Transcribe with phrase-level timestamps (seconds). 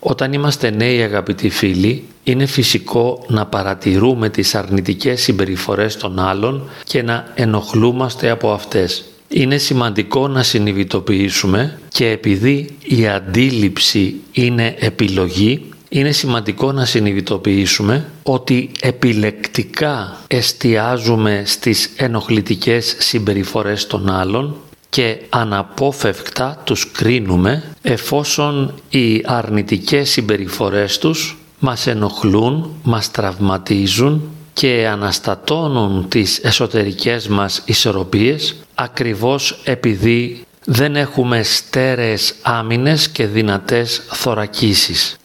[0.00, 7.02] Όταν είμαστε νέοι αγαπητοί φίλοι, είναι φυσικό να παρατηρούμε τις αρνητικές συμπεριφορές των άλλων και
[7.02, 9.04] να ενοχλούμαστε από αυτές.
[9.28, 18.70] Είναι σημαντικό να συνειδητοποιήσουμε και επειδή η αντίληψη είναι επιλογή, είναι σημαντικό να συνειδητοποιήσουμε ότι
[18.80, 24.56] επιλεκτικά εστιάζουμε στις ενοχλητικές συμπεριφορές των άλλων
[24.90, 36.08] και αναπόφευκτα τους κρίνουμε εφόσον οι αρνητικές συμπεριφορές τους μας ενοχλούν, μας τραυματίζουν και αναστατώνουν
[36.08, 45.16] τις εσωτερικές μας ισορροπίες ακριβώς επειδή δεν έχουμε στέρεες άμυνες και δυνατές θωρακίσεις.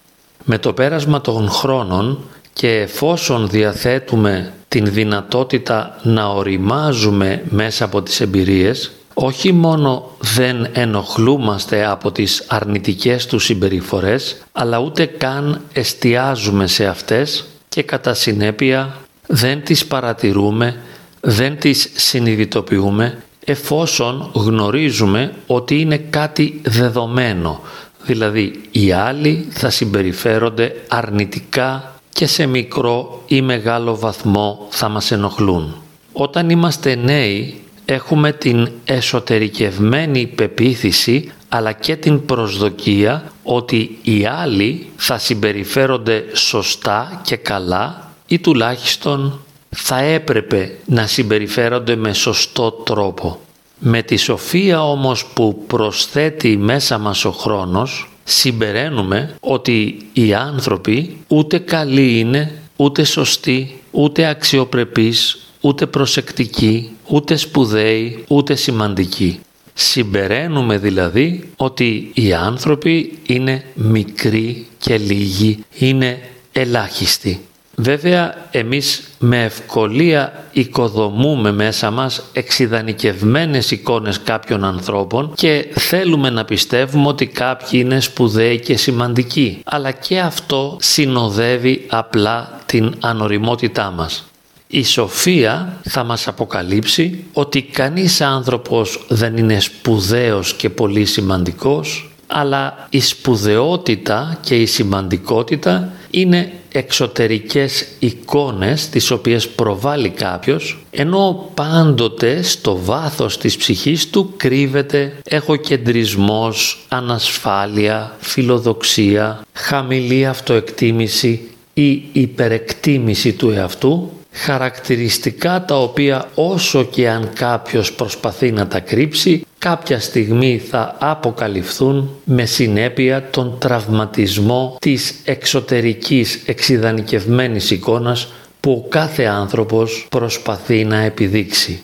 [0.43, 2.19] Με το πέρασμα των χρόνων
[2.53, 11.85] και εφόσον διαθέτουμε την δυνατότητα να οριμάζουμε μέσα από τις εμπειρίες, όχι μόνο δεν ενοχλούμαστε
[11.85, 18.95] από τις αρνητικές τους συμπεριφορές, αλλά ούτε καν εστιάζουμε σε αυτές και κατά συνέπεια
[19.27, 20.81] δεν τις παρατηρούμε,
[21.21, 27.59] δεν τις συνειδητοποιούμε εφόσον γνωρίζουμε ότι είναι κάτι δεδομένο,
[28.03, 35.75] δηλαδή οι άλλοι θα συμπεριφέρονται αρνητικά και σε μικρό ή μεγάλο βαθμό θα μας ενοχλούν.
[36.13, 45.17] Όταν είμαστε νέοι έχουμε την εσωτερικευμένη πεποίθηση αλλά και την προσδοκία ότι οι άλλοι θα
[45.17, 53.39] συμπεριφέρονται σωστά και καλά ή τουλάχιστον θα έπρεπε να συμπεριφέρονται με σωστό τρόπο.
[53.79, 61.57] Με τη σοφία όμως που προσθέτει μέσα μας ο χρόνος συμπεραίνουμε ότι οι άνθρωποι ούτε
[61.57, 69.39] καλοί είναι, ούτε σωστοί, ούτε αξιοπρεπείς, ούτε προσεκτικοί, ούτε σπουδαίοι, ούτε σημαντικοί.
[69.73, 76.19] Συμπεραίνουμε δηλαδή ότι οι άνθρωποι είναι μικροί και λίγοι, είναι
[76.51, 77.39] ελάχιστοι.
[77.75, 87.07] Βέβαια εμείς με ευκολία οικοδομούμε μέσα μας εξειδανικευμένες εικόνες κάποιων ανθρώπων και θέλουμε να πιστεύουμε
[87.07, 89.61] ότι κάποιοι είναι σπουδαίοι και σημαντικοί.
[89.65, 94.25] Αλλά και αυτό συνοδεύει απλά την ανοριμότητά μας.
[94.67, 102.87] Η σοφία θα μας αποκαλύψει ότι κανείς άνθρωπος δεν είναι σπουδαίος και πολύ σημαντικός αλλά
[102.89, 112.79] η σπουδαιότητα και η σημαντικότητα είναι εξωτερικές εικόνες τις οποίες προβάλλει κάποιος ενώ πάντοτε στο
[112.83, 125.65] βάθος της ψυχής του κρύβεται εγωκεντρισμός, ανασφάλεια, φιλοδοξία, χαμηλή αυτοεκτίμηση ή υπερεκτίμηση του εαυτού χαρακτηριστικά
[125.65, 132.45] τα οποία όσο και αν κάποιος προσπαθεί να τα κρύψει κάποια στιγμή θα αποκαλυφθούν με
[132.45, 138.27] συνέπεια τον τραυματισμό της εξωτερικής εξειδανικευμένης εικόνας
[138.59, 141.81] που ο κάθε άνθρωπος προσπαθεί να επιδείξει.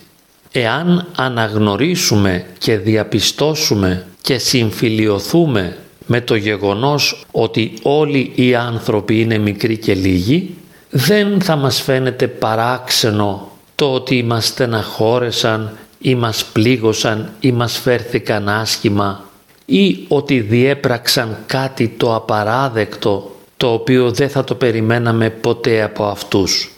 [0.52, 5.76] Εάν αναγνωρίσουμε και διαπιστώσουμε και συμφιλιωθούμε
[6.06, 10.56] με το γεγονός ότι όλοι οι άνθρωποι είναι μικροί και λίγοι,
[10.94, 18.48] δεν θα μας φαίνεται παράξενο το ότι μας στεναχώρεσαν ή μας πλήγωσαν ή μας φέρθηκαν
[18.48, 19.24] άσχημα
[19.64, 26.72] ή ότι διέπραξαν κάτι το απαράδεκτο το οποίο δεν θα το περιμέναμε ποτέ από αυτούς.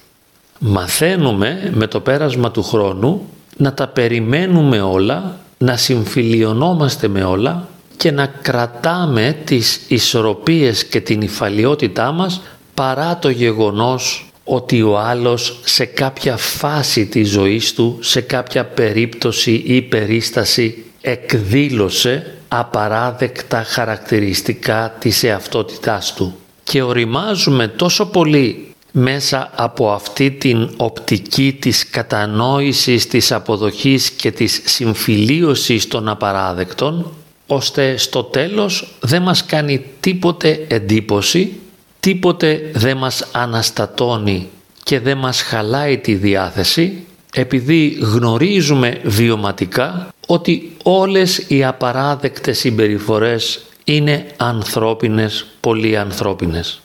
[0.58, 8.10] Μαθαίνουμε με το πέρασμα του χρόνου να τα περιμένουμε όλα, να συμφιλιωνόμαστε με όλα και
[8.10, 12.40] να κρατάμε τις ισορροπίες και την υφαλιότητά μας
[12.74, 19.62] παρά το γεγονός ότι ο άλλος σε κάποια φάση της ζωής του, σε κάποια περίπτωση
[19.66, 26.36] ή περίσταση εκδήλωσε απαράδεκτα χαρακτηριστικά της εαυτότητάς του.
[26.62, 34.62] Και οριμάζουμε τόσο πολύ μέσα από αυτή την οπτική της κατανόησης, της αποδοχής και της
[34.64, 37.12] συμφιλίωσης των απαράδεκτων,
[37.46, 41.52] ώστε στο τέλος δεν μας κάνει τίποτε εντύπωση
[42.04, 44.48] τίποτε δεν μας αναστατώνει
[44.82, 54.26] και δεν μας χαλάει τη διάθεση επειδή γνωρίζουμε βιωματικά ότι όλες οι απαράδεκτες συμπεριφορές είναι
[54.36, 56.80] ανθρώπινες, πολύ ανθρώπινες.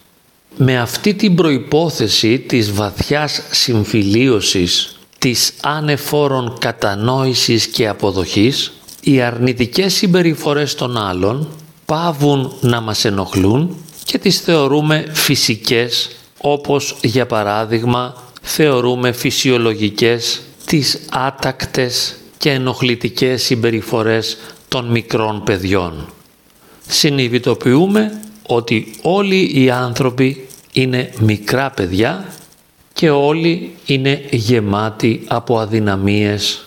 [0.57, 8.71] Με αυτή την προϋπόθεση της βαθιάς συμφιλίωσης, της ανεφόρων κατανόησης και αποδοχής,
[9.01, 11.47] οι αρνητικές συμπεριφορές των άλλων
[11.85, 13.75] πάβουν να μας ενοχλούν
[14.09, 24.85] και τις θεωρούμε φυσικές όπως για παράδειγμα θεωρούμε φυσιολογικές τις άτακτες και ενοχλητικές συμπεριφορές των
[24.85, 26.13] μικρών παιδιών.
[26.87, 32.25] Συνειδητοποιούμε ότι όλοι οι άνθρωποι είναι μικρά παιδιά
[32.93, 36.65] και όλοι είναι γεμάτοι από αδυναμίες,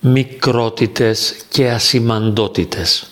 [0.00, 3.06] μικρότητες και ασημαντότητες.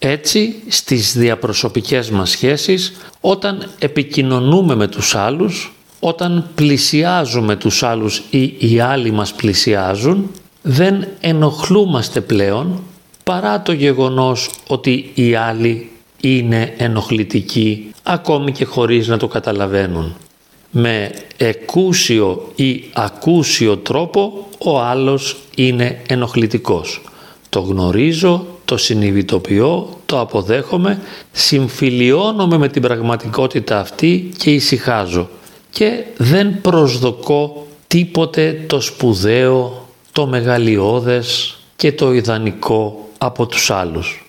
[0.00, 8.54] Έτσι, στις διαπροσωπικές μας σχέσεις, όταν επικοινωνούμε με τους άλλους, όταν πλησιάζουμε τους άλλους ή
[8.58, 10.30] οι άλλοι μας πλησιάζουν,
[10.62, 12.82] δεν ενοχλούμαστε πλέον
[13.24, 15.90] παρά το γεγονός ότι οι άλλοι
[16.20, 20.16] είναι ενοχλητικοί ακόμη και χωρίς να το καταλαβαίνουν.
[20.70, 27.00] Με εκούσιο ή ακούσιο τρόπο ο άλλος είναι ενοχλητικός.
[27.48, 31.00] Το γνωρίζω, το συνειδητοποιώ, το αποδέχομαι,
[31.32, 35.28] συμφιλιώνομαι με την πραγματικότητα αυτή και ησυχάζω
[35.70, 44.26] και δεν προσδοκώ τίποτε το σπουδαίο, το μεγαλειώδες και το ιδανικό από τους άλλους.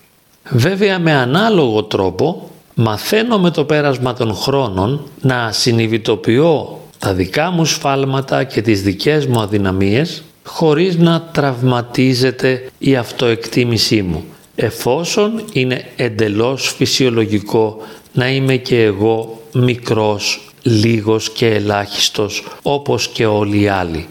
[0.50, 7.66] Βέβαια με ανάλογο τρόπο μαθαίνω με το πέρασμα των χρόνων να συνειδητοποιώ τα δικά μου
[7.66, 14.24] σφάλματα και τις δικές μου αδυναμίες χωρίς να τραυματίζεται η αυτοεκτίμησή μου
[14.56, 17.78] εφόσον είναι εντελώς φυσιολογικό
[18.14, 24.08] να είμαι και εγώ μικρός, λίγος και ελάχιστος όπως και όλοι οι άλλοι.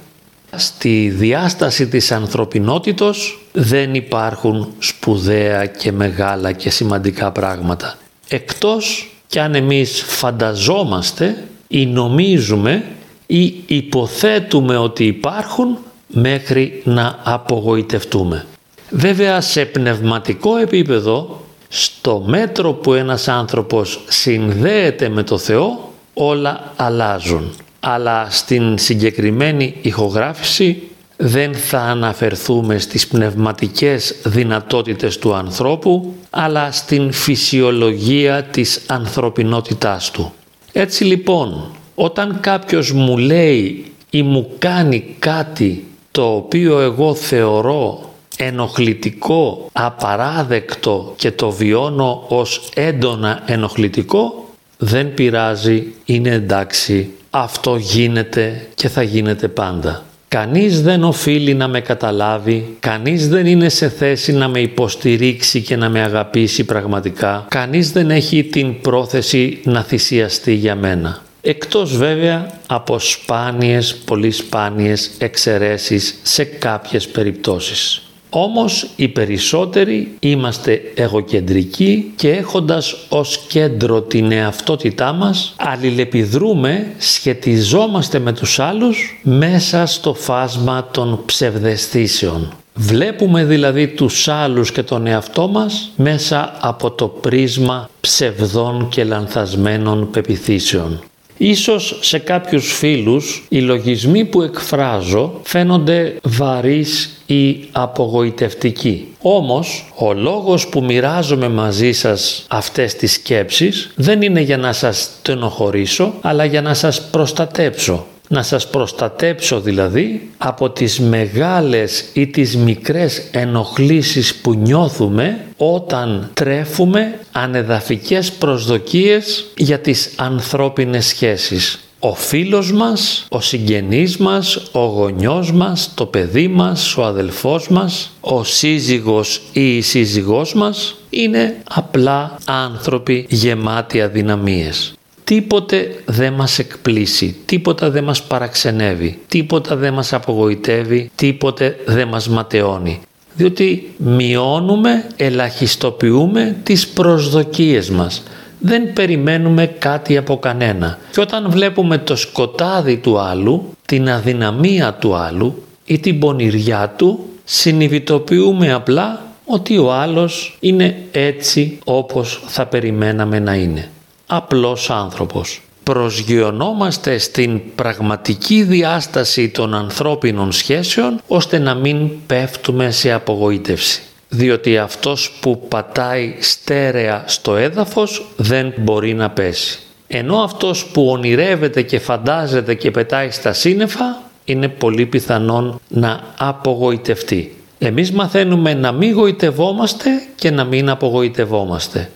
[0.56, 7.99] Στη διάσταση της ανθρωπινότητος δεν υπάρχουν σπουδαία και μεγάλα και σημαντικά πράγματα.
[8.29, 12.85] Εκτός κι αν εμείς φανταζόμαστε ή νομίζουμε
[13.26, 18.46] ή υποθέτουμε ότι υπάρχουν μέχρι να απογοητευτούμε.
[18.90, 27.55] Βέβαια σε πνευματικό επίπεδο, στο μέτρο που ένας άνθρωπος συνδέεται με το Θεό, όλα αλλάζουν.
[27.81, 30.82] Αλλά στην συγκεκριμένη ηχογράφηση
[31.16, 40.32] δεν θα αναφερθούμε στις πνευματικές δυνατότητες του ανθρώπου, αλλά στην φυσιολογία της ανθρωπινότητάς του.
[40.72, 45.88] Έτσι λοιπόν, όταν κάποιος μου λέει ή μου κάνει κάτι
[46.19, 54.49] το οποίο εγώ θεωρώ ενοχλητικό, απαράδεκτο και το βιώνω ως έντονα ενοχλητικό,
[54.79, 60.03] δεν πειράζει, είναι εντάξει, αυτό γίνεται και θα γίνεται πάντα.
[60.29, 65.76] Κανείς δεν οφείλει να με καταλάβει, κανείς δεν είναι σε θέση να με υποστηρίξει και
[65.76, 71.23] να με αγαπήσει πραγματικά, κανείς δεν έχει την πρόθεση να θυσιαστεί για μένα.
[71.49, 78.03] Εκτός βέβαια από σπάνιες, πολύ σπάνιες εξαιρέσεις σε κάποιες περιπτώσεις.
[78.31, 88.33] Όμως οι περισσότεροι είμαστε εγωκεντρικοί και έχοντας ως κέντρο την εαυτότητά μας αλληλεπιδρούμε, σχετιζόμαστε με
[88.33, 92.53] τους άλλους μέσα στο φάσμα των ψευδεστήσεων.
[92.75, 100.11] Βλέπουμε δηλαδή τους άλλους και τον εαυτό μας μέσα από το πρίσμα ψευδών και λανθασμένων
[100.11, 101.03] πεπιθήσεων.
[101.38, 109.06] Ίσως σε κάποιους φίλους οι λογισμοί που εκφράζω φαίνονται βαρύς ή απογοητευτικοί.
[109.20, 115.11] Όμως ο λόγος που μοιράζομαι μαζί σας αυτές τις σκέψεις δεν είναι για να σας
[115.23, 122.56] τενοχωρήσω αλλά για να σας προστατέψω να σας προστατέψω δηλαδή από τις μεγάλες ή τις
[122.56, 131.78] μικρές ενοχλήσεις που νιώθουμε όταν τρέφουμε ανεδαφικές προσδοκίες για τις ανθρώπινες σχέσεις.
[132.00, 138.11] Ο φίλος μας, ο συγγενής μας, ο γονιός μας, το παιδί μας, ο αδελφός μας,
[138.20, 144.98] ο σύζυγος ή η σύζυγός μας είναι απλά άνθρωποι γεμάτοι αδυναμίες
[145.28, 152.28] τίποτε δεν μας εκπλήσει, τίποτα δεν μας παραξενεύει, τίποτα δεν μας απογοητεύει, τίποτε δεν μας
[152.28, 153.00] ματαιώνει.
[153.35, 158.23] Διότι μειώνουμε, ελαχιστοποιούμε τις προσδοκίες μας.
[158.58, 160.99] Δεν περιμένουμε κάτι από κανένα.
[161.11, 167.25] Και όταν βλέπουμε το σκοτάδι του άλλου, την αδυναμία του άλλου ή την πονηριά του,
[167.44, 173.88] συνειδητοποιούμε απλά ότι ο άλλος είναι έτσι όπως θα περιμέναμε να είναι
[174.30, 175.61] απλός άνθρωπος.
[175.82, 184.02] Προσγειωνόμαστε στην πραγματική διάσταση των ανθρώπινων σχέσεων ώστε να μην πέφτουμε σε απογοήτευση.
[184.28, 189.78] Διότι αυτός που πατάει στέρεα στο έδαφος δεν μπορεί να πέσει.
[190.06, 197.56] Ενώ αυτός που ονειρεύεται και φαντάζεται και πετάει στα σύννεφα είναι πολύ πιθανόν να απογοητευτεί.
[197.78, 202.11] Εμείς μαθαίνουμε να μην γοητευόμαστε και να μην απογοητευόμαστε.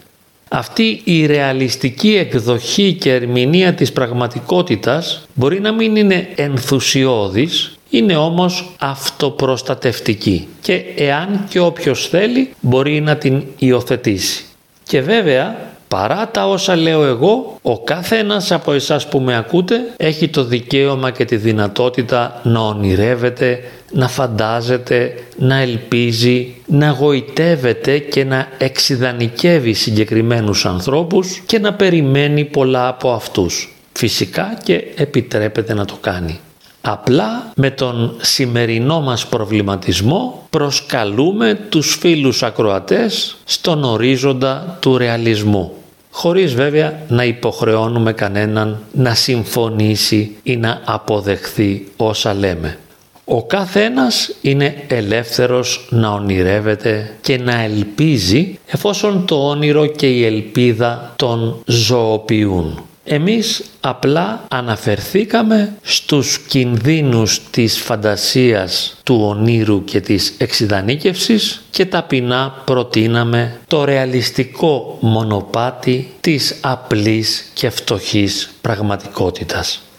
[0.54, 8.74] Αυτή η ρεαλιστική εκδοχή και ερμηνεία της πραγματικότητας μπορεί να μην είναι ενθουσιώδης, είναι όμως
[8.78, 14.44] αυτοπροστατευτική και εάν και όποιος θέλει μπορεί να την υιοθετήσει.
[14.82, 19.76] Και βέβαια Παρά τα όσα λέω εγώ, ο κάθε ένας από εσάς που με ακούτε
[19.96, 23.60] έχει το δικαίωμα και τη δυνατότητα να ονειρεύεται,
[23.92, 32.88] να φαντάζεται, να ελπίζει, να γοητεύεται και να εξειδανικεύει συγκεκριμένους ανθρώπους και να περιμένει πολλά
[32.88, 33.76] από αυτούς.
[33.92, 36.40] Φυσικά και επιτρέπεται να το κάνει.
[36.80, 45.72] Απλά με τον σημερινό μας προβληματισμό προσκαλούμε τους φίλους ακροατές στον ορίζοντα του ρεαλισμού
[46.14, 52.78] χωρίς βέβαια να υποχρεώνουμε κανέναν να συμφωνήσει ή να αποδεχθεί όσα λέμε.
[53.24, 60.24] Ο κάθε ένας είναι ελεύθερος να ονειρεύεται και να ελπίζει εφόσον το όνειρο και η
[60.24, 62.82] ελπίδα τον ζωοποιούν.
[63.04, 73.60] Εμείς απλά αναφερθήκαμε στους κινδύνους της φαντασίας του ονείρου και της εξειδανίκευσης και ταπεινά προτείναμε
[73.66, 79.82] το ρεαλιστικό μονοπάτι της απλής και φτωχής πραγματικότητας.